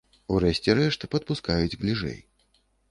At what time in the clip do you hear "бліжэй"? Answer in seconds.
1.85-2.19